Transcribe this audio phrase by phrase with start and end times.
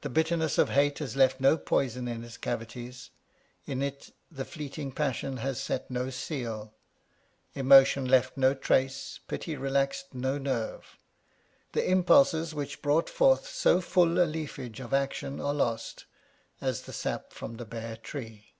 [0.00, 3.10] The bitterness of hate has left no poison in its cavities,
[3.64, 6.74] in it the fleeting passion has set no seal,
[7.54, 10.98] emotion left no trace, pity relaxed no nerve.
[11.74, 16.06] The impulses which brought forth so full a leafage of action are lost,
[16.60, 18.56] as the sap from the bare tree.